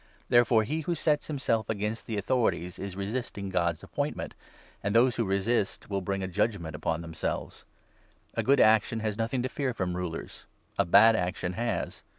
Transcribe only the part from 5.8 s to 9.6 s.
will bring a judgement upon themselves. A good action 3 has nothing to